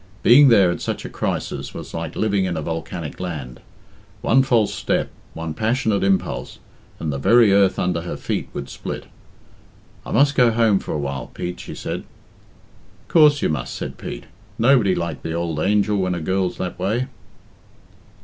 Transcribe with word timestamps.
Being 0.23 0.47
there 0.47 0.71
at 0.71 0.81
such 0.81 1.05
a 1.05 1.09
crisis 1.09 1.75
was 1.75 1.93
like 1.93 2.15
living 2.15 2.45
in 2.45 2.57
a 2.57 2.61
volcanic 2.63 3.19
land. 3.19 3.61
One 4.23 4.41
false 4.41 4.73
step, 4.73 5.11
one 5.35 5.53
passionate 5.53 6.03
impulse, 6.03 6.57
and 6.99 7.13
the 7.13 7.19
very 7.19 7.53
earth 7.53 7.77
under 7.77 8.01
her 8.01 8.17
feet 8.17 8.49
would 8.51 8.67
split. 8.67 9.05
"I 10.03 10.11
must 10.11 10.33
go 10.33 10.49
home 10.49 10.79
for 10.79 10.95
awhile, 10.95 11.27
Pete," 11.31 11.59
she 11.59 11.75
said. 11.75 12.03
"Coorse 13.09 13.43
you 13.43 13.49
must," 13.49 13.75
said 13.75 13.99
Pete. 13.99 14.23
"Nobody 14.57 14.95
like 14.95 15.21
the 15.21 15.37
ould 15.39 15.59
angel 15.59 15.97
when 15.97 16.15
a 16.15 16.19
girl's 16.19 16.57
that 16.57 16.79
way." 16.79 17.05